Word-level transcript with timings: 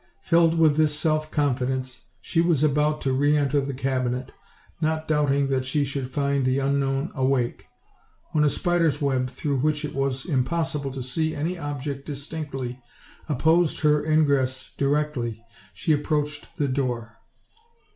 Filled 0.21 0.57
with 0.57 0.77
this 0.77 0.97
self 0.97 1.29
coa 1.29 1.49
152 1.49 1.69
OLD, 1.69 1.77
OLD 1.77 1.83
FAIRY 1.83 1.83
TALES. 1.83 1.93
fidence, 1.93 2.33
she 2.33 2.41
was 2.41 2.63
about 2.63 3.01
to 3.01 3.13
re 3.13 3.37
enter 3.37 3.61
the 3.61 3.73
cabinet, 3.75 4.31
not 4.81 5.07
doubt* 5.07 5.31
ing 5.31 5.47
that 5.49 5.63
she 5.63 5.83
should 5.85 6.09
find 6.09 6.43
the 6.43 6.57
unknown 6.57 7.11
awake; 7.13 7.67
when 8.31 8.43
a 8.43 8.49
spider's 8.49 8.99
web, 8.99 9.29
through 9.29 9.59
which 9.59 9.85
it 9.85 9.93
was 9.93 10.25
impossible 10.25 10.89
to 10.91 11.03
see 11.03 11.35
any 11.35 11.55
object 11.59 12.07
distinctly, 12.07 12.81
opposed 13.29 13.81
her 13.81 14.03
ingress 14.03 14.73
directly 14.75 15.45
she 15.71 15.93
ap 15.93 15.99
proached 15.99 16.45
the 16.57 16.67
door. 16.67 17.19